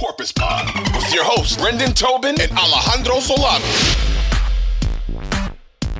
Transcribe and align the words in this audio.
Porpoise 0.00 0.32
Pod 0.32 0.74
with 0.94 1.12
your 1.12 1.24
hosts, 1.24 1.58
Brendan 1.58 1.92
Tobin 1.92 2.34
and 2.40 2.50
Alejandro 2.52 3.16
Solana. 3.16 3.60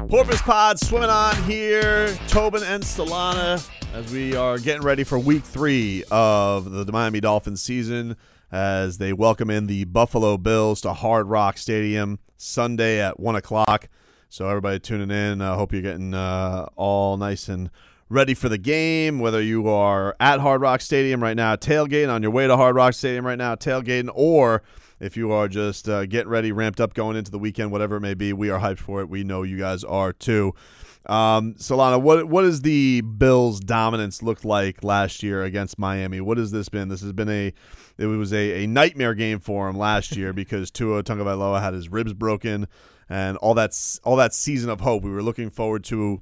Porpoise 0.09 0.41
Pod 0.41 0.81
swimming 0.81 1.11
on 1.11 1.37
here. 1.43 2.09
Tobin 2.27 2.63
and 2.63 2.83
Solana 2.83 3.63
as 3.93 4.11
we 4.11 4.35
are 4.35 4.59
getting 4.59 4.81
ready 4.81 5.05
for 5.05 5.19
week 5.19 5.45
three 5.45 6.03
of 6.11 6.87
the 6.87 6.91
Miami 6.91 7.21
Dolphins 7.21 7.61
season 7.61 8.17
as 8.51 8.97
they 8.97 9.13
welcome 9.13 9.51
in 9.51 9.67
the 9.67 9.85
Buffalo 9.85 10.39
Bills 10.39 10.81
to 10.81 10.95
Hard 10.95 11.27
Rock 11.27 11.59
Stadium 11.59 12.21
Sunday 12.39 13.03
at 13.03 13.21
1 13.21 13.37
o'clock. 13.37 13.91
So, 14.31 14.49
everybody 14.49 14.79
tuning 14.79 15.11
in, 15.11 15.43
I 15.43 15.49
uh, 15.51 15.57
hope 15.57 15.75
you're 15.75 15.83
getting 15.83 16.15
uh, 16.15 16.69
all 16.75 17.19
nice 17.19 17.51
and 17.51 17.69
ready 18.11 18.35
for 18.35 18.49
the 18.49 18.59
game, 18.59 19.21
whether 19.21 19.41
you 19.41 19.69
are 19.69 20.17
at 20.19 20.41
Hard 20.41 20.61
Rock 20.61 20.81
Stadium 20.81 21.23
right 21.23 21.37
now, 21.37 21.55
tailgating, 21.55 22.13
on 22.13 22.23
your 22.23 22.33
way 22.33 22.49
to 22.49 22.57
Hard 22.57 22.75
Rock 22.75 22.93
Stadium 22.93 23.25
right 23.25 23.39
now, 23.39 23.55
tailgating, 23.55 24.11
or 24.13 24.63
if 24.99 25.17
you 25.17 25.31
are 25.31 25.47
just 25.47 25.89
uh, 25.89 26.05
getting 26.07 26.29
ready, 26.29 26.51
ramped 26.51 26.81
up 26.81 26.93
going 26.93 27.17
into 27.17 27.31
the 27.31 27.39
weekend, 27.39 27.71
whatever 27.71 27.97
it 27.97 28.01
may 28.01 28.15
be, 28.15 28.33
we 28.33 28.51
are 28.51 28.59
hyped 28.59 28.81
for 28.81 29.01
it. 29.01 29.09
We 29.09 29.23
know 29.23 29.45
you 29.45 29.57
guys 29.57 29.85
are 29.85 30.13
too. 30.13 30.55
Um, 31.07 31.55
Solana, 31.55 32.03
what 32.03 32.27
what 32.29 32.43
does 32.43 32.61
the 32.61 33.01
Bills' 33.01 33.61
dominance 33.61 34.23
look 34.23 34.45
like 34.45 34.85
last 34.85 35.23
year 35.23 35.45
against 35.45 35.79
Miami? 35.79 36.21
What 36.21 36.37
has 36.37 36.51
this 36.51 36.69
been? 36.69 36.89
This 36.89 37.01
has 37.01 37.13
been 37.13 37.31
a 37.31 37.55
it 37.97 38.07
was 38.07 38.33
a, 38.35 38.65
a 38.65 38.67
nightmare 38.67 39.15
game 39.15 39.39
for 39.39 39.69
him 39.69 39.79
last 39.79 40.15
year 40.15 40.35
because 40.35 40.71
Tua 40.71 41.03
Tagovailoa 41.03 41.63
had 41.63 41.73
his 41.73 41.89
ribs 41.89 42.13
broken 42.13 42.67
and 43.09 43.39
all 43.39 43.55
that 43.55 43.75
all 44.05 44.17
that 44.17 44.35
season 44.35 44.69
of 44.69 44.81
hope. 44.81 45.03
We 45.03 45.11
were 45.11 45.23
looking 45.23 45.49
forward 45.49 45.85
to 45.85 46.21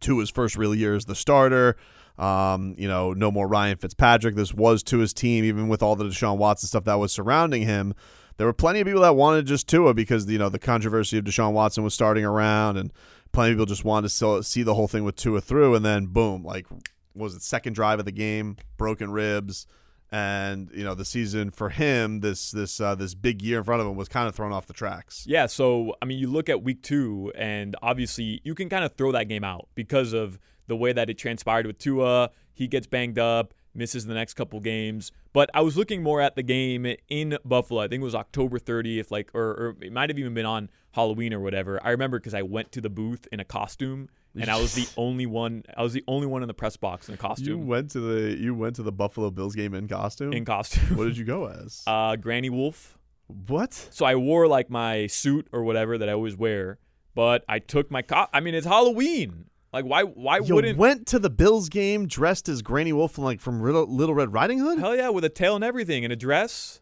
to 0.00 0.18
his 0.18 0.30
first 0.30 0.56
real 0.56 0.74
year 0.74 0.94
as 0.94 1.04
the 1.04 1.14
starter. 1.14 1.76
Um, 2.18 2.74
you 2.78 2.86
know, 2.86 3.12
no 3.12 3.30
more 3.30 3.48
Ryan 3.48 3.76
Fitzpatrick. 3.76 4.36
This 4.36 4.54
was 4.54 4.82
to 4.84 4.98
his 4.98 5.12
team, 5.12 5.44
even 5.44 5.68
with 5.68 5.82
all 5.82 5.96
the 5.96 6.04
Deshaun 6.04 6.36
Watson 6.36 6.68
stuff 6.68 6.84
that 6.84 6.94
was 6.94 7.12
surrounding 7.12 7.62
him. 7.62 7.94
There 8.36 8.46
were 8.46 8.52
plenty 8.52 8.80
of 8.80 8.86
people 8.86 9.02
that 9.02 9.16
wanted 9.16 9.46
just 9.46 9.68
Tua 9.68 9.94
because 9.94 10.28
you 10.30 10.38
know 10.38 10.48
the 10.48 10.58
controversy 10.58 11.18
of 11.18 11.24
Deshaun 11.24 11.52
Watson 11.52 11.84
was 11.84 11.94
starting 11.94 12.24
around, 12.24 12.76
and 12.76 12.92
plenty 13.32 13.52
of 13.52 13.56
people 13.56 13.66
just 13.66 13.84
wanted 13.84 14.10
to 14.10 14.42
see 14.42 14.62
the 14.62 14.74
whole 14.74 14.88
thing 14.88 15.04
with 15.04 15.16
Tua 15.16 15.40
through. 15.40 15.74
And 15.74 15.84
then 15.84 16.06
boom, 16.06 16.44
like 16.44 16.66
was 17.14 17.34
it 17.34 17.42
second 17.42 17.74
drive 17.74 17.98
of 17.98 18.04
the 18.04 18.12
game, 18.12 18.56
broken 18.76 19.10
ribs, 19.10 19.66
and 20.14 20.70
you 20.72 20.84
know 20.84 20.94
the 20.94 21.04
season 21.04 21.50
for 21.50 21.70
him, 21.70 22.20
this 22.20 22.52
this 22.52 22.80
uh, 22.80 22.94
this 22.94 23.14
big 23.14 23.42
year 23.42 23.58
in 23.58 23.64
front 23.64 23.82
of 23.82 23.88
him 23.88 23.96
was 23.96 24.08
kind 24.08 24.28
of 24.28 24.34
thrown 24.36 24.52
off 24.52 24.66
the 24.66 24.72
tracks. 24.72 25.24
Yeah, 25.26 25.46
so 25.46 25.96
I 26.00 26.04
mean, 26.04 26.20
you 26.20 26.28
look 26.28 26.48
at 26.48 26.62
week 26.62 26.82
two, 26.82 27.32
and 27.34 27.74
obviously 27.82 28.40
you 28.44 28.54
can 28.54 28.68
kind 28.68 28.84
of 28.84 28.94
throw 28.94 29.10
that 29.10 29.24
game 29.24 29.42
out 29.42 29.68
because 29.74 30.12
of 30.12 30.38
the 30.68 30.76
way 30.76 30.92
that 30.92 31.10
it 31.10 31.18
transpired 31.18 31.66
with 31.66 31.78
Tua. 31.78 32.30
He 32.52 32.68
gets 32.68 32.86
banged 32.86 33.18
up, 33.18 33.54
misses 33.74 34.06
the 34.06 34.14
next 34.14 34.34
couple 34.34 34.60
games. 34.60 35.12
But 35.32 35.50
I 35.54 35.60
was 35.60 35.76
looking 35.76 36.02
more 36.02 36.20
at 36.20 36.36
the 36.36 36.42
game 36.42 36.86
in 37.08 37.38
Buffalo. 37.44 37.80
I 37.82 37.88
think 37.88 38.00
it 38.00 38.04
was 38.04 38.14
October 38.14 38.58
30th, 38.58 39.10
like, 39.10 39.30
or, 39.34 39.42
or 39.42 39.76
it 39.80 39.92
might 39.92 40.10
have 40.10 40.18
even 40.18 40.34
been 40.34 40.46
on 40.46 40.70
Halloween 40.92 41.32
or 41.34 41.40
whatever. 41.40 41.80
I 41.84 41.90
remember 41.90 42.18
because 42.18 42.34
I 42.34 42.42
went 42.42 42.72
to 42.72 42.80
the 42.80 42.90
booth 42.90 43.26
in 43.32 43.40
a 43.40 43.44
costume, 43.44 44.08
and 44.40 44.48
I 44.48 44.60
was 44.60 44.74
the 44.74 44.86
only 44.96 45.26
one. 45.26 45.64
I 45.76 45.82
was 45.82 45.92
the 45.92 46.04
only 46.06 46.26
one 46.26 46.42
in 46.42 46.48
the 46.48 46.54
press 46.54 46.76
box 46.76 47.08
in 47.08 47.14
a 47.14 47.18
costume. 47.18 47.46
You 47.46 47.58
went 47.58 47.90
to 47.92 48.00
the 48.00 48.36
you 48.36 48.54
went 48.54 48.76
to 48.76 48.82
the 48.82 48.92
Buffalo 48.92 49.30
Bills 49.30 49.54
game 49.54 49.74
in 49.74 49.88
costume. 49.88 50.32
In 50.32 50.44
costume. 50.44 50.96
What 50.96 51.04
did 51.04 51.16
you 51.16 51.24
go 51.24 51.46
as? 51.64 51.82
Uh, 51.86 52.16
Granny 52.16 52.50
Wolf. 52.50 52.96
What? 53.26 53.72
So 53.72 54.04
I 54.04 54.14
wore 54.16 54.46
like 54.46 54.70
my 54.70 55.06
suit 55.06 55.48
or 55.50 55.64
whatever 55.64 55.98
that 55.98 56.08
I 56.08 56.12
always 56.12 56.36
wear, 56.36 56.78
but 57.14 57.44
I 57.48 57.58
took 57.58 57.90
my 57.90 58.02
co- 58.02 58.26
I 58.32 58.40
mean, 58.40 58.54
it's 58.54 58.66
Halloween. 58.66 59.46
Like 59.74 59.86
why? 59.86 60.04
Why 60.04 60.38
you 60.38 60.54
wouldn't? 60.54 60.76
You 60.76 60.80
went 60.80 61.08
to 61.08 61.18
the 61.18 61.28
Bills 61.28 61.68
game 61.68 62.06
dressed 62.06 62.48
as 62.48 62.62
Granny 62.62 62.92
Wolf, 62.92 63.18
like 63.18 63.40
from 63.40 63.60
Little 63.60 64.14
Red 64.14 64.32
Riding 64.32 64.60
Hood. 64.60 64.78
Hell 64.78 64.94
yeah, 64.94 65.08
with 65.08 65.24
a 65.24 65.28
tail 65.28 65.56
and 65.56 65.64
everything, 65.64 66.04
and 66.04 66.12
a 66.12 66.16
dress. 66.16 66.80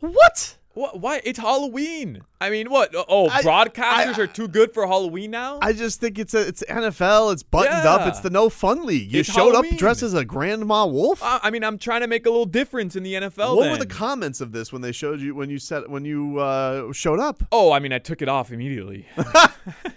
What? 0.00 0.57
What? 0.74 1.00
Why? 1.00 1.20
It's 1.24 1.38
Halloween. 1.38 2.22
I 2.40 2.50
mean, 2.50 2.70
what? 2.70 2.94
Oh, 3.08 3.28
I, 3.28 3.42
broadcasters 3.42 3.82
I, 3.82 4.12
I, 4.16 4.20
are 4.20 4.26
too 4.26 4.46
good 4.46 4.72
for 4.72 4.86
Halloween 4.86 5.30
now. 5.32 5.58
I 5.60 5.72
just 5.72 6.00
think 6.00 6.18
it's 6.18 6.34
a 6.34 6.46
it's 6.46 6.62
NFL. 6.68 7.32
It's 7.32 7.42
buttoned 7.42 7.82
yeah. 7.82 7.94
up. 7.94 8.06
It's 8.06 8.20
the 8.20 8.30
no 8.30 8.48
fun 8.48 8.86
league. 8.86 9.12
You 9.12 9.20
it's 9.20 9.32
showed 9.32 9.52
Halloween. 9.52 9.74
up 9.74 9.78
dressed 9.78 10.02
as 10.02 10.14
a 10.14 10.24
Grandma 10.24 10.86
Wolf. 10.86 11.22
Uh, 11.22 11.40
I 11.42 11.50
mean, 11.50 11.64
I'm 11.64 11.78
trying 11.78 12.02
to 12.02 12.06
make 12.06 12.26
a 12.26 12.30
little 12.30 12.46
difference 12.46 12.94
in 12.94 13.02
the 13.02 13.14
NFL. 13.14 13.56
What 13.56 13.64
then. 13.64 13.72
were 13.72 13.78
the 13.78 13.86
comments 13.86 14.40
of 14.40 14.52
this 14.52 14.72
when 14.72 14.82
they 14.82 14.92
showed 14.92 15.20
you 15.20 15.34
when 15.34 15.50
you 15.50 15.58
said 15.58 15.88
when 15.88 16.04
you 16.04 16.38
uh, 16.38 16.92
showed 16.92 17.18
up? 17.18 17.42
Oh, 17.50 17.72
I 17.72 17.80
mean, 17.80 17.92
I 17.92 17.98
took 17.98 18.22
it 18.22 18.28
off 18.28 18.52
immediately. 18.52 19.06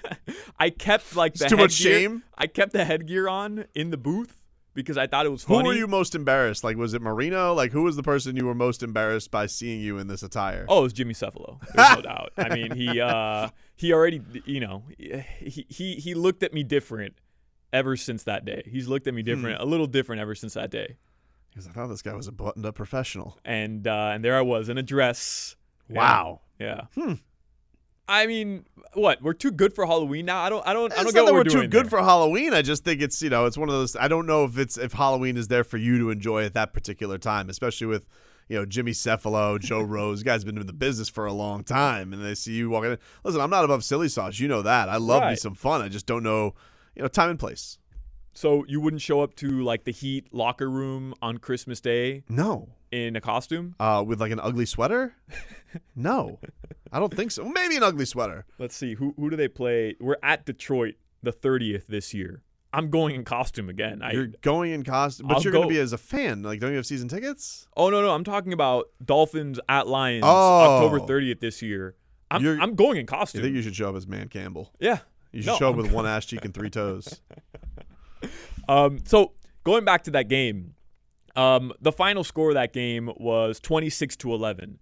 I 0.59 0.71
kept 0.71 1.15
like 1.15 1.35
the 1.35 1.47
too 1.47 1.57
headgear, 1.57 1.63
much 1.63 1.73
shame. 1.73 2.23
I 2.37 2.47
kept 2.47 2.73
the 2.73 2.85
headgear 2.85 3.27
on 3.27 3.65
in 3.75 3.91
the 3.91 3.97
booth 3.97 4.40
because 4.73 4.97
I 4.97 5.07
thought 5.07 5.25
it 5.25 5.29
was 5.29 5.43
funny. 5.43 5.61
Who 5.61 5.67
were 5.67 5.73
you 5.73 5.87
most 5.87 6.15
embarrassed? 6.15 6.63
Like, 6.63 6.77
was 6.77 6.93
it 6.93 7.01
Marino? 7.01 7.53
Like, 7.53 7.71
who 7.71 7.83
was 7.83 7.95
the 7.95 8.03
person 8.03 8.35
you 8.35 8.45
were 8.45 8.55
most 8.55 8.83
embarrassed 8.83 9.31
by 9.31 9.45
seeing 9.45 9.81
you 9.81 9.97
in 9.97 10.07
this 10.07 10.23
attire? 10.23 10.65
Oh, 10.67 10.79
it 10.79 10.83
was 10.83 10.93
Jimmy 10.93 11.13
Cefalo. 11.13 11.59
There's 11.73 11.95
no 11.95 12.01
doubt. 12.01 12.31
I 12.37 12.55
mean, 12.55 12.71
he 12.75 12.99
uh, 13.01 13.49
he 13.75 13.93
already, 13.93 14.21
you 14.45 14.59
know, 14.59 14.83
he, 14.97 15.65
he 15.69 15.95
he 15.95 16.13
looked 16.13 16.43
at 16.43 16.53
me 16.53 16.63
different 16.63 17.15
ever 17.73 17.95
since 17.97 18.23
that 18.23 18.45
day. 18.45 18.63
He's 18.65 18.87
looked 18.87 19.07
at 19.07 19.13
me 19.13 19.23
different, 19.23 19.57
hmm. 19.57 19.63
a 19.63 19.65
little 19.65 19.87
different 19.87 20.21
ever 20.21 20.35
since 20.35 20.53
that 20.53 20.71
day. 20.71 20.97
Because 21.49 21.67
I 21.67 21.71
thought 21.71 21.87
this 21.87 22.01
guy 22.01 22.13
was 22.13 22.27
a 22.27 22.31
buttoned-up 22.31 22.75
professional. 22.75 23.37
And 23.43 23.85
uh, 23.85 24.11
and 24.13 24.23
there 24.23 24.37
I 24.37 24.41
was 24.41 24.69
in 24.69 24.77
a 24.77 24.83
dress. 24.83 25.55
Wow. 25.89 26.41
Yeah. 26.59 26.85
yeah. 26.95 27.03
Hmm. 27.03 27.13
I 28.07 28.27
mean, 28.27 28.65
what? 28.93 29.21
We're 29.21 29.33
too 29.33 29.51
good 29.51 29.73
for 29.73 29.85
Halloween 29.85 30.25
now. 30.25 30.41
I 30.41 30.49
don't. 30.49 30.65
I 30.67 30.73
don't. 30.73 30.91
I 30.93 30.97
don't 30.97 31.05
it's 31.05 31.13
get 31.13 31.23
what 31.23 31.33
we're, 31.33 31.39
we're 31.39 31.43
too 31.45 31.67
good 31.67 31.85
there. 31.85 31.89
for 31.89 31.99
Halloween. 31.99 32.53
I 32.53 32.61
just 32.61 32.83
think 32.83 33.01
it's 33.01 33.21
you 33.21 33.29
know 33.29 33.45
it's 33.45 33.57
one 33.57 33.69
of 33.69 33.73
those. 33.75 33.95
I 33.95 34.07
don't 34.07 34.25
know 34.25 34.43
if 34.43 34.57
it's 34.57 34.77
if 34.77 34.93
Halloween 34.93 35.37
is 35.37 35.47
there 35.47 35.63
for 35.63 35.77
you 35.77 35.97
to 35.99 36.09
enjoy 36.09 36.43
at 36.43 36.53
that 36.53 36.73
particular 36.73 37.17
time, 37.17 37.49
especially 37.49 37.87
with 37.87 38.05
you 38.49 38.57
know 38.57 38.65
Jimmy 38.65 38.91
Cefalo, 38.91 39.59
Joe 39.59 39.81
Rose. 39.81 40.19
You 40.19 40.25
guys 40.25 40.43
been 40.43 40.57
in 40.57 40.67
the 40.67 40.73
business 40.73 41.09
for 41.09 41.25
a 41.25 41.33
long 41.33 41.63
time, 41.63 42.11
and 42.11 42.23
they 42.23 42.35
see 42.35 42.53
you 42.53 42.69
walking 42.69 42.91
in. 42.91 42.97
Listen, 43.23 43.39
I'm 43.41 43.49
not 43.49 43.63
above 43.63 43.83
silly 43.83 44.09
sauce. 44.09 44.39
You 44.39 44.47
know 44.47 44.61
that. 44.61 44.89
I 44.89 44.97
love 44.97 45.21
right. 45.21 45.31
me 45.31 45.35
some 45.35 45.55
fun. 45.55 45.81
I 45.81 45.87
just 45.87 46.05
don't 46.05 46.23
know 46.23 46.53
you 46.95 47.01
know 47.01 47.07
time 47.07 47.29
and 47.29 47.39
place. 47.39 47.77
So 48.33 48.65
you 48.67 48.79
wouldn't 48.79 49.01
show 49.01 49.21
up 49.21 49.35
to 49.35 49.61
like 49.61 49.83
the 49.83 49.91
Heat 49.91 50.33
locker 50.33 50.69
room 50.69 51.13
on 51.21 51.37
Christmas 51.37 51.81
Day? 51.81 52.23
No. 52.29 52.69
In 52.91 53.15
a 53.15 53.21
costume? 53.21 53.75
Uh, 53.79 54.03
with 54.05 54.19
like 54.19 54.31
an 54.31 54.39
ugly 54.41 54.65
sweater? 54.65 55.15
no, 55.95 56.39
I 56.91 56.99
don't 56.99 57.13
think 57.15 57.31
so. 57.31 57.45
Maybe 57.45 57.77
an 57.77 57.83
ugly 57.83 58.05
sweater. 58.05 58.45
Let's 58.59 58.75
see. 58.75 58.95
Who 58.95 59.13
who 59.17 59.29
do 59.29 59.35
they 59.37 59.47
play? 59.47 59.95
We're 59.99 60.17
at 60.21 60.45
Detroit 60.45 60.95
the 61.23 61.31
30th 61.31 61.87
this 61.87 62.13
year. 62.13 62.41
I'm 62.73 62.89
going 62.89 63.15
in 63.15 63.23
costume 63.25 63.69
again. 63.69 64.01
You're 64.11 64.27
going 64.41 64.71
in 64.71 64.83
costume, 64.83 65.27
but 65.27 65.37
I'll 65.37 65.43
you're 65.43 65.51
go- 65.53 65.59
going 65.59 65.69
to 65.69 65.75
be 65.75 65.79
as 65.79 65.91
a 65.93 65.97
fan. 65.97 66.41
Like, 66.41 66.59
don't 66.61 66.71
you 66.71 66.77
have 66.77 66.85
season 66.85 67.07
tickets? 67.09 67.67
Oh 67.77 67.89
no 67.89 68.01
no, 68.01 68.11
I'm 68.13 68.23
talking 68.23 68.51
about 68.53 68.87
Dolphins 69.03 69.59
at 69.69 69.87
Lions 69.87 70.23
Oh. 70.25 70.83
October 70.83 70.99
30th 70.99 71.39
this 71.39 71.61
year. 71.61 71.95
I'm 72.29 72.43
You're- 72.43 72.59
I'm 72.61 72.75
going 72.75 72.97
in 72.97 73.05
costume. 73.05 73.41
think 73.41 73.55
you 73.55 73.61
should 73.61 73.75
show 73.75 73.89
up 73.89 73.95
as 73.95 74.05
Dan 74.05 74.27
Campbell? 74.29 74.71
yeah. 74.79 74.99
You 75.33 75.41
should 75.43 75.51
No, 75.51 75.57
show 75.57 75.69
up 75.69 75.75
I'm- 75.75 75.83
with 75.83 75.93
one 75.93 76.05
ass 76.05 76.25
cheek 76.25 76.43
and 76.43 76.53
three 76.53 76.69
toes. 76.69 77.21
Um, 78.69 78.99
so 79.05 79.33
going 79.63 79.85
back 79.85 80.03
to 80.03 80.11
that 80.11 80.27
game, 80.29 80.75
um, 81.35 81.71
the 81.81 81.91
final 81.91 82.23
score 82.23 82.49
of 82.49 82.55
that 82.55 82.73
game 82.73 83.09
was 83.17 83.59
26 83.59 84.15
to 84.17 84.33
11. 84.33 84.79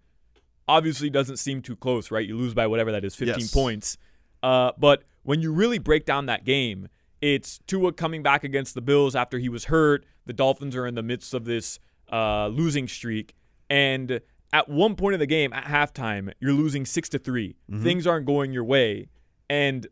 Obviously, 0.67 1.09
doesn't 1.09 1.37
seem 1.37 1.61
too 1.61 1.75
close, 1.75 2.11
right? 2.11 2.27
You 2.27 2.37
lose 2.37 2.53
by 2.53 2.67
whatever 2.67 2.91
that 2.91 3.03
is, 3.03 3.15
15 3.15 3.39
Yes. 3.39 3.51
points. 3.53 3.97
Uh, 4.43 4.71
but 4.77 5.03
when 5.23 5.41
you 5.41 5.51
really 5.51 5.79
break 5.79 6.05
down 6.05 6.27
that 6.27 6.45
game, 6.45 6.87
it's 7.21 7.59
Tua 7.67 7.91
coming 7.91 8.23
back 8.23 8.43
against 8.43 8.75
the 8.75 8.81
Bills 8.81 9.15
after 9.15 9.39
he 9.39 9.49
was 9.49 9.65
hurt. 9.65 10.05
The 10.25 10.33
Dolphins 10.33 10.75
are 10.75 10.85
in 10.87 10.95
the 10.95 11.03
midst 11.03 11.33
of 11.33 11.45
this 11.45 11.79
uh, 12.11 12.47
losing 12.47 12.87
streak, 12.87 13.35
and 13.69 14.21
at 14.53 14.69
one 14.69 14.95
point 14.95 15.13
of 15.15 15.19
the 15.19 15.27
game, 15.27 15.51
at 15.53 15.65
halftime, 15.65 16.31
you're 16.39 16.53
losing 16.53 16.85
six 16.85 17.09
to 17.09 17.19
3 17.19 17.55
Things 17.81 18.07
aren't 18.07 18.25
going 18.25 18.51
your 18.53 18.63
way, 18.63 19.09
and 19.49 19.85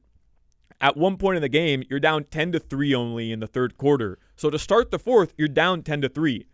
at 0.79 0.95
one 0.95 1.17
point 1.17 1.35
in 1.35 1.41
the 1.41 1.49
game, 1.49 1.83
you're 1.89 1.99
down 1.99 2.23
10 2.23 2.51
to 2.53 2.59
3 2.59 2.93
only 2.95 3.31
in 3.31 3.39
the 3.39 3.47
third 3.47 3.77
quarter. 3.77 4.19
So 4.35 4.49
to 4.51 4.57
start 4.59 4.91
the 4.91 4.99
fourth, 4.99 5.33
you're 5.37 5.47
down 5.47 5.81
10 5.83 6.01
to 6.01 6.09
3. 6.09 6.45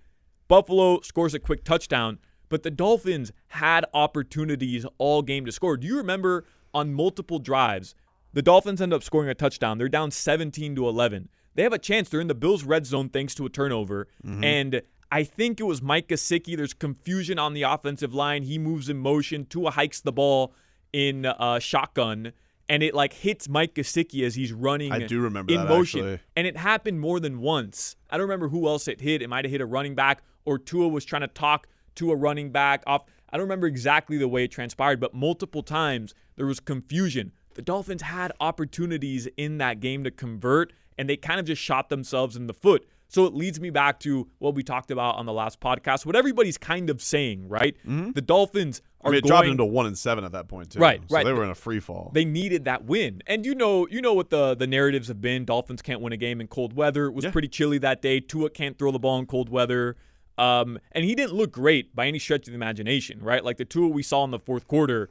Buffalo 0.53 1.01
scores 1.01 1.33
a 1.33 1.39
quick 1.39 1.63
touchdown, 1.63 2.19
but 2.47 2.61
the 2.61 2.69
Dolphins 2.69 3.31
had 3.47 3.85
opportunities 3.91 4.85
all 4.99 5.23
game 5.23 5.47
to 5.47 5.51
score. 5.51 5.77
Do 5.77 5.87
you 5.87 5.97
remember 5.97 6.45
on 6.75 6.93
multiple 6.93 7.39
drives, 7.39 7.95
the 8.33 8.43
Dolphins 8.43 8.79
end 8.79 8.93
up 8.93 9.01
scoring 9.01 9.29
a 9.29 9.33
touchdown. 9.33 9.79
They're 9.79 9.89
down 9.89 10.11
17 10.11 10.75
to 10.75 10.87
11. 10.87 11.29
They 11.55 11.63
have 11.63 11.73
a 11.73 11.79
chance. 11.79 12.07
They're 12.07 12.21
in 12.21 12.27
the 12.27 12.35
Bills' 12.35 12.65
red 12.65 12.85
zone 12.85 13.09
thanks 13.09 13.33
to 13.33 13.47
a 13.47 13.49
turnover. 13.49 14.07
And 14.43 14.83
I 15.11 15.23
think 15.23 15.59
it 15.59 15.63
was 15.63 15.81
Mike 15.81 16.09
Gesicki. 16.09 16.55
There's 16.55 16.75
confusion 16.75 17.39
on 17.39 17.55
the 17.55 17.63
offensive 17.63 18.13
line. 18.13 18.43
He 18.43 18.59
moves 18.59 18.89
in 18.89 18.99
motion. 18.99 19.47
Tua 19.47 19.71
hikes 19.71 20.01
the 20.01 20.11
ball 20.11 20.53
in 20.91 21.25
uh, 21.25 21.57
shotgun, 21.57 22.31
and 22.69 22.83
it 22.83 22.93
like 22.93 23.13
hits 23.13 23.49
Mike 23.49 23.75
Gesicki 23.75 24.25
as 24.25 24.35
he's 24.35 24.53
running. 24.53 24.91
I 24.91 24.99
do 25.05 25.21
remember 25.21 25.53
in 25.53 25.61
that, 25.61 25.69
motion, 25.69 25.99
actually. 25.99 26.19
and 26.35 26.47
it 26.47 26.57
happened 26.57 26.99
more 26.99 27.19
than 27.19 27.39
once. 27.39 27.95
I 28.09 28.17
don't 28.17 28.23
remember 28.25 28.49
who 28.49 28.67
else 28.67 28.87
it 28.87 29.01
hit. 29.01 29.21
It 29.21 29.29
might 29.29 29.45
have 29.45 29.51
hit 29.51 29.61
a 29.61 29.65
running 29.65 29.95
back, 29.95 30.21
or 30.45 30.57
Tua 30.57 30.87
was 30.87 31.05
trying 31.05 31.21
to 31.21 31.27
talk 31.27 31.67
to 31.95 32.11
a 32.11 32.15
running 32.15 32.51
back 32.51 32.83
off. 32.87 33.03
I 33.29 33.37
don't 33.37 33.45
remember 33.45 33.67
exactly 33.67 34.17
the 34.17 34.27
way 34.27 34.45
it 34.45 34.51
transpired, 34.51 34.99
but 34.99 35.13
multiple 35.13 35.63
times 35.63 36.13
there 36.35 36.45
was 36.45 36.59
confusion. 36.59 37.31
The 37.55 37.61
Dolphins 37.61 38.03
had 38.03 38.31
opportunities 38.39 39.27
in 39.37 39.57
that 39.59 39.79
game 39.79 40.03
to 40.03 40.11
convert, 40.11 40.73
and 40.97 41.09
they 41.09 41.17
kind 41.17 41.39
of 41.39 41.45
just 41.45 41.61
shot 41.61 41.89
themselves 41.89 42.35
in 42.35 42.47
the 42.47 42.53
foot. 42.53 42.85
So 43.07 43.25
it 43.25 43.33
leads 43.35 43.59
me 43.59 43.69
back 43.69 43.99
to 44.01 44.27
what 44.39 44.55
we 44.55 44.63
talked 44.63 44.89
about 44.89 45.17
on 45.17 45.27
the 45.27 45.33
last 45.33 45.59
podcast, 45.59 46.03
what 46.03 46.15
everybody's 46.15 46.57
kind 46.57 46.89
of 46.89 46.99
saying, 46.99 47.47
right? 47.47 47.75
The 47.85 48.21
Dolphins 48.21 48.81
Mm-hmm. 48.81 48.87
I 49.05 49.09
are 49.09 49.11
mean, 49.11 49.17
it 49.17 49.21
going, 49.23 49.29
dropped 49.31 49.47
into 49.49 49.65
one 49.65 49.85
and 49.85 49.97
seven 49.97 50.23
at 50.23 50.31
that 50.31 50.47
point 50.47 50.69
too. 50.71 50.79
Right, 50.79 51.01
so 51.09 51.13
right. 51.13 51.25
They 51.25 51.33
were 51.33 51.43
in 51.43 51.49
a 51.49 51.55
free 51.55 51.81
fall. 51.81 52.09
they 52.13 52.23
needed 52.23 52.63
that 52.63 52.85
win. 52.85 53.21
And 53.27 53.45
you 53.45 53.53
know, 53.53 53.85
you 53.91 54.01
know 54.01 54.13
what 54.13 54.29
the 54.29 54.55
the 54.55 54.65
narratives 54.65 55.09
have 55.09 55.19
been. 55.19 55.43
Dolphins 55.43 55.81
can't 55.81 55.99
win 55.99 56.13
a 56.13 56.17
game 56.17 56.39
in 56.39 56.47
cold 56.47 56.71
weather. 56.73 57.07
It 57.07 57.13
was 57.13 57.25
Yeah. 57.25 57.31
pretty 57.31 57.49
chilly 57.49 57.77
that 57.79 58.01
day. 58.01 58.21
Tua 58.21 58.49
can't 58.49 58.79
throw 58.79 58.91
the 58.91 58.99
ball 58.99 59.19
in 59.19 59.25
cold 59.25 59.49
weather. 59.49 59.97
Um, 60.37 60.79
and 60.93 61.03
he 61.03 61.15
didn't 61.15 61.33
look 61.33 61.51
great 61.51 61.93
by 61.93 62.07
any 62.07 62.17
stretch 62.17 62.47
of 62.47 62.53
the 62.53 62.55
imagination, 62.55 63.19
right? 63.21 63.43
Like 63.43 63.57
the 63.57 63.65
Tua 63.65 63.89
we 63.89 64.03
saw 64.03 64.23
in 64.23 64.31
the 64.31 64.39
fourth 64.39 64.67
quarter, 64.69 65.09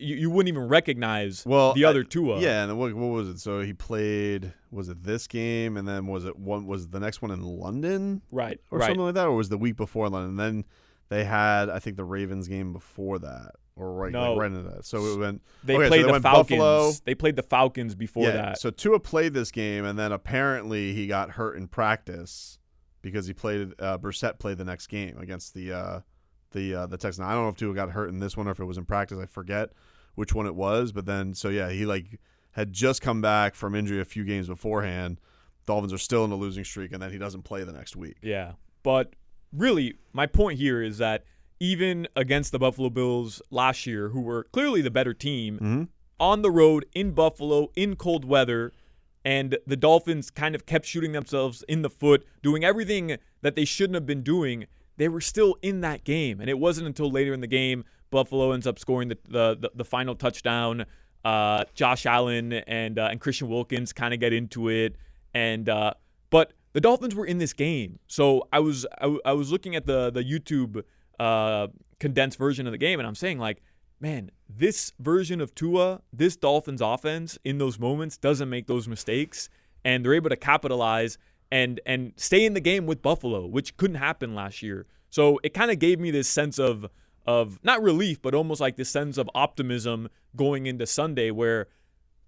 you, 0.00 0.16
you 0.16 0.30
wouldn't 0.30 0.48
even 0.48 0.68
recognize 0.68 1.44
well, 1.46 1.74
the 1.74 1.84
other 1.84 2.00
I- 2.00 2.08
Tua. 2.08 2.40
Yeah, 2.40 2.64
and 2.64 2.78
what, 2.78 2.94
what 2.94 3.08
was 3.08 3.28
it? 3.28 3.38
So 3.38 3.60
he 3.60 3.72
played. 3.72 4.52
Was 4.70 4.88
it 4.88 5.02
this 5.02 5.26
game, 5.26 5.76
and 5.76 5.86
then 5.86 6.06
was 6.06 6.24
it 6.24 6.38
one? 6.38 6.66
Was 6.66 6.88
the 6.88 7.00
next 7.00 7.22
one 7.22 7.30
in 7.30 7.42
London 7.42 8.22
Right. 8.30 8.60
or 8.70 8.78
right. 8.78 8.86
something 8.86 9.04
like 9.04 9.14
that, 9.14 9.26
or 9.26 9.34
was 9.34 9.48
the 9.48 9.58
week 9.58 9.76
before 9.76 10.08
London? 10.08 10.30
And 10.30 10.38
then 10.38 10.64
they 11.08 11.24
had, 11.24 11.68
I 11.68 11.80
think, 11.80 11.96
the 11.96 12.04
Ravens 12.04 12.46
game 12.46 12.72
before 12.72 13.18
that, 13.18 13.52
or 13.74 13.92
right, 13.94 14.12
No. 14.12 14.32
like 14.34 14.40
right 14.42 14.52
into 14.52 14.70
that. 14.70 14.84
So 14.84 15.04
it 15.04 15.18
went. 15.18 15.42
They 15.64 15.74
okay, 15.74 15.84
so 15.84 15.88
played 15.88 16.04
they 16.04 16.12
the 16.12 16.20
Falcons. 16.20 16.58
Buffalo. 16.58 16.92
They 17.04 17.14
played 17.16 17.36
the 17.36 17.42
Falcons 17.42 17.94
before 17.96 18.26
yeah. 18.26 18.32
that. 18.32 18.60
So 18.60 18.70
Tua 18.70 19.00
played 19.00 19.34
this 19.34 19.50
game, 19.50 19.84
and 19.84 19.98
then 19.98 20.12
apparently 20.12 20.94
he 20.94 21.08
got 21.08 21.30
hurt 21.32 21.56
in 21.56 21.66
practice 21.66 22.58
because 23.02 23.26
he 23.26 23.32
played. 23.34 23.72
Uh, 23.80 23.98
Brissett 23.98 24.38
played 24.38 24.58
the 24.58 24.64
next 24.64 24.86
game 24.86 25.18
against 25.18 25.54
the 25.54 25.72
uh, 25.72 26.00
the 26.52 26.74
uh, 26.74 26.86
the 26.86 26.96
Texans. 26.96 27.26
I 27.26 27.32
don't 27.32 27.42
know 27.44 27.48
if 27.48 27.56
Tua 27.56 27.74
got 27.74 27.90
hurt 27.90 28.08
in 28.08 28.20
this 28.20 28.36
one 28.36 28.48
or 28.48 28.52
if 28.52 28.60
it 28.60 28.64
was 28.64 28.78
in 28.78 28.84
practice. 28.84 29.18
I 29.20 29.26
forget 29.26 29.70
which 30.14 30.34
one 30.34 30.46
it 30.46 30.54
was. 30.54 30.92
But 30.92 31.06
then, 31.06 31.34
so 31.34 31.48
yeah, 31.48 31.70
he 31.70 31.86
like 31.86 32.18
had 32.52 32.72
just 32.72 33.00
come 33.02 33.20
back 33.20 33.54
from 33.54 33.74
injury 33.74 34.00
a 34.00 34.04
few 34.04 34.24
games 34.24 34.48
beforehand. 34.48 35.20
Dolphins 35.66 35.92
are 35.92 35.98
still 35.98 36.24
in 36.24 36.32
a 36.32 36.36
losing 36.36 36.64
streak, 36.64 36.92
and 36.92 37.00
then 37.02 37.12
he 37.12 37.18
doesn't 37.18 37.42
play 37.42 37.62
the 37.64 37.72
next 37.72 37.94
week. 37.96 38.16
Yeah. 38.22 38.52
But 38.82 39.14
really, 39.52 39.94
my 40.12 40.26
point 40.26 40.58
here 40.58 40.82
is 40.82 40.98
that 40.98 41.24
even 41.60 42.08
against 42.16 42.50
the 42.50 42.58
Buffalo 42.58 42.88
Bills 42.90 43.40
last 43.50 43.86
year, 43.86 44.08
who 44.08 44.20
were 44.22 44.44
clearly 44.44 44.80
the 44.82 44.90
better 44.90 45.14
team, 45.14 45.56
Mm-hmm. 45.56 45.82
on 46.18 46.42
the 46.42 46.50
road 46.50 46.86
in 46.94 47.12
Buffalo 47.12 47.70
in 47.76 47.94
cold 47.96 48.24
weather, 48.24 48.72
and 49.24 49.58
the 49.66 49.76
Dolphins 49.76 50.30
kind 50.30 50.54
of 50.54 50.64
kept 50.66 50.86
shooting 50.86 51.12
themselves 51.12 51.62
in 51.68 51.82
the 51.82 51.90
foot, 51.90 52.26
doing 52.42 52.64
everything 52.64 53.18
that 53.42 53.54
they 53.54 53.66
shouldn't 53.66 53.94
have 53.94 54.06
been 54.06 54.22
doing. 54.22 54.66
They 55.00 55.08
were 55.08 55.22
still 55.22 55.56
in 55.62 55.80
that 55.80 56.04
game, 56.04 56.42
and 56.42 56.50
it 56.50 56.58
wasn't 56.58 56.86
until 56.86 57.10
later 57.10 57.32
in 57.32 57.40
the 57.40 57.46
game 57.46 57.84
Buffalo 58.10 58.52
ends 58.52 58.66
up 58.66 58.78
scoring 58.78 59.08
the 59.08 59.16
the, 59.26 59.56
the, 59.58 59.70
the 59.76 59.84
final 59.84 60.14
touchdown. 60.14 60.84
Uh, 61.24 61.64
Josh 61.74 62.04
Allen 62.04 62.52
and 62.52 62.98
uh, 62.98 63.08
and 63.10 63.18
Christian 63.18 63.48
Wilkins 63.48 63.94
kind 63.94 64.12
of 64.12 64.20
get 64.20 64.34
into 64.34 64.68
it, 64.68 64.96
and 65.32 65.70
uh, 65.70 65.94
but 66.28 66.52
the 66.74 66.82
Dolphins 66.82 67.14
were 67.14 67.24
in 67.24 67.38
this 67.38 67.54
game, 67.54 67.98
so 68.08 68.46
I 68.52 68.60
was 68.60 68.84
I, 68.98 69.04
w- 69.04 69.22
I 69.24 69.32
was 69.32 69.50
looking 69.50 69.74
at 69.74 69.86
the 69.86 70.10
the 70.10 70.22
YouTube 70.22 70.82
uh, 71.18 71.68
condensed 71.98 72.36
version 72.36 72.66
of 72.66 72.72
the 72.72 72.78
game, 72.78 73.00
and 73.00 73.06
I'm 73.08 73.14
saying 73.14 73.38
like, 73.38 73.62
man, 74.00 74.30
this 74.50 74.92
version 74.98 75.40
of 75.40 75.54
Tua, 75.54 76.02
this 76.12 76.36
Dolphins 76.36 76.82
offense 76.82 77.38
in 77.42 77.56
those 77.56 77.78
moments 77.78 78.18
doesn't 78.18 78.50
make 78.50 78.66
those 78.66 78.86
mistakes, 78.86 79.48
and 79.82 80.04
they're 80.04 80.12
able 80.12 80.28
to 80.28 80.36
capitalize 80.36 81.16
and 81.50 81.80
and 81.84 82.12
stay 82.16 82.44
in 82.44 82.54
the 82.54 82.60
game 82.60 82.86
with 82.86 83.02
Buffalo, 83.02 83.46
which 83.46 83.76
couldn't 83.76 83.96
happen 83.96 84.34
last 84.34 84.62
year. 84.62 84.86
So 85.10 85.40
it 85.42 85.54
kind 85.54 85.70
of 85.70 85.78
gave 85.78 85.98
me 85.98 86.10
this 86.10 86.28
sense 86.28 86.58
of 86.58 86.86
of 87.26 87.60
not 87.62 87.82
relief, 87.82 88.22
but 88.22 88.34
almost 88.34 88.60
like 88.60 88.76
this 88.76 88.88
sense 88.88 89.18
of 89.18 89.28
optimism 89.34 90.08
going 90.36 90.66
into 90.66 90.86
Sunday, 90.86 91.30
where 91.30 91.68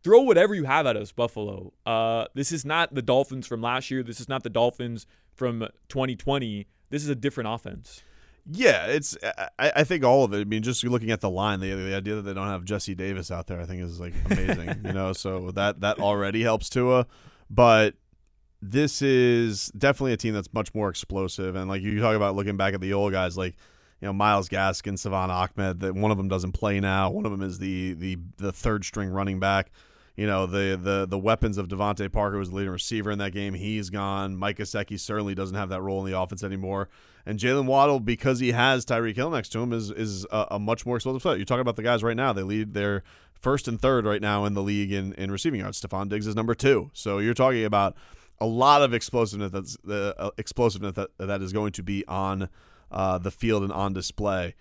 throw 0.03 0.21
whatever 0.23 0.55
you 0.55 0.65
have 0.65 0.87
at 0.87 0.97
us, 0.97 1.13
Buffalo. 1.13 1.73
Uh, 1.87 2.27
this 2.35 2.53
is 2.53 2.65
not 2.65 2.95
the 2.95 3.03
Dolphins 3.03 3.47
from 3.47 3.63
last 3.63 3.91
year. 3.91 4.03
This 4.03 4.21
is 4.21 4.29
not 4.29 4.43
the 4.43 4.51
Dolphins 4.51 5.07
from 5.35 5.61
2020. 5.89 6.67
This 6.91 7.03
is 7.03 7.09
a 7.09 7.15
different 7.15 7.49
offense. 7.49 8.03
Yeah, 8.51 8.87
it's. 8.87 9.17
I, 9.59 9.73
I 9.77 9.85
think 9.85 10.03
all 10.05 10.25
of 10.25 10.35
it. 10.35 10.41
I 10.41 10.45
mean, 10.45 10.65
just 10.65 10.83
looking 10.83 11.13
at 11.13 11.21
the 11.21 11.31
line, 11.31 11.61
the 11.61 11.73
the 11.75 11.95
idea 11.95 12.17
that 12.17 12.23
they 12.23 12.35
don't 12.35 12.49
have 12.49 12.65
Jesse 12.65 12.95
Davis 12.95 13.31
out 13.31 13.47
there, 13.47 13.61
I 13.61 13.67
think 13.67 13.83
is 13.83 14.01
like 14.01 14.15
amazing. 14.25 14.81
you 14.85 14.93
know, 14.93 15.13
so 15.13 15.53
that 15.53 15.81
that 15.81 16.01
already 16.01 16.43
helps 16.43 16.69
Tua, 16.69 17.07
but 17.49 17.95
this 18.63 19.03
is 19.03 19.73
definitely 19.77 20.13
a 20.13 20.17
team 20.17 20.35
that's 20.35 20.53
much 20.55 20.73
more 20.73 20.89
explosive. 20.89 21.57
And 21.57 21.69
like 21.69 21.83
you 21.83 22.01
talk 22.01 22.15
about 22.15 22.37
looking 22.37 22.57
back 22.57 22.75
at 22.75 22.81
the 22.81 22.93
old 22.93 23.13
guys, 23.13 23.37
like 23.37 23.57
you 24.01 24.07
know 24.07 24.13
Myles 24.13 24.49
Gaskin, 24.49 24.97
Salvon 24.97 25.31
Ahmed. 25.31 25.81
That 25.81 25.95
one 25.95 26.13
of 26.13 26.17
them 26.17 26.29
doesn't 26.29 26.53
play 26.53 26.79
now. 26.79 27.11
One 27.11 27.27
of 27.27 27.33
them 27.33 27.43
is 27.43 27.59
the 27.59 27.95
the 27.95 28.19
the 28.37 28.53
third 28.53 28.85
string 28.85 29.11
running 29.11 29.41
back. 29.41 29.73
You 30.15 30.29
know 30.29 30.47
the 30.47 30.79
the 30.81 31.07
the 31.07 31.19
weapons 31.19 31.59
of 31.59 31.67
DeVante 31.67 32.11
Parker 32.13 32.39
was 32.39 32.51
the 32.51 32.57
leading 32.57 32.73
receiver 32.73 33.11
in 33.11 33.19
that 33.19 33.33
game. 33.33 33.55
He's 33.55 33.91
gone. 33.91 34.37
Mike 34.37 34.59
Gesicki 34.59 34.99
certainly 34.99 35.35
doesn't 35.35 35.57
have 35.57 35.71
that 35.71 35.83
role 35.83 36.05
in 36.05 36.11
the 36.11 36.19
offense 36.19 36.45
anymore. 36.45 36.89
And 37.27 37.39
Jaylen 37.39 37.67
Waddle, 37.67 38.01
because 38.01 38.41
he 38.41 38.53
has 38.53 38.85
Tyreek 38.85 39.17
Hill 39.17 39.31
next 39.31 39.49
to 39.51 39.61
him, 39.61 39.73
is 39.73 39.91
is 39.91 40.25
a, 40.31 40.47
a 40.53 40.59
much 40.61 40.87
more 40.87 40.97
explosive 40.97 41.23
threat. 41.23 41.39
You're 41.39 41.47
talking 41.47 41.61
about 41.63 41.77
the 41.77 41.83
guys 41.83 42.05
right 42.05 42.17
now. 42.17 42.33
They 42.33 42.43
lead 42.43 42.75
their 42.75 43.03
first 43.41 43.67
and 43.67 43.81
third 43.81 44.07
right 44.07 44.21
now 44.21 44.45
in 44.45 44.55
the 44.55 44.63
league 44.63 44.93
in, 44.93 45.15
in 45.15 45.33
receiving 45.33 45.61
yards. 45.61 45.81
Stefon 45.81 46.09
Diggs 46.09 46.29
is 46.29 46.37
number 46.37 46.55
two. 46.55 46.91
So 46.93 47.19
you're 47.19 47.35
talking 47.35 47.65
about 47.65 47.97
a 48.43 48.47
lot 48.47 48.83
of 48.83 48.93
explosiveness 48.93 49.53
that's 49.53 49.77
the 49.85 50.15
uh, 50.19 50.31
explosiveness 50.37 50.95
that 50.95 51.11
that 51.19 51.41
is 51.41 51.53
going 51.53 51.71
to 51.73 51.83
be 51.83 52.05
on 52.09 52.49
uh, 52.91 53.17
the 53.19 53.31
field 53.31 53.63
and 53.63 53.73
on 53.73 53.93
display. 53.93 54.55